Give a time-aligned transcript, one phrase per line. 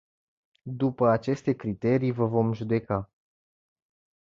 [0.61, 3.11] După aceste criterii vă vom judeca.